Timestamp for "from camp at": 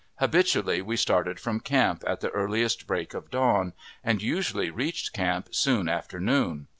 1.39-2.21